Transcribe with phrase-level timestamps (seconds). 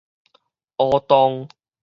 [0.77, 1.47] 烏洞